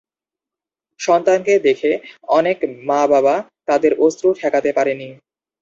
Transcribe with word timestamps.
সন্তানকে 0.99 1.53
দেখে 1.67 1.91
অনেক 2.29 2.57
মা 2.87 3.01
বাবা 3.07 3.35
তাদের 3.67 3.91
অশ্রু 4.05 4.29
ঠেকাতে 4.39 4.69
পারেননি। 4.77 5.09